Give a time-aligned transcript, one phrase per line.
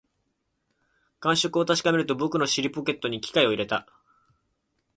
[1.19, 3.85] 感触を確かめると、僕は尻ポケットに機械を入れた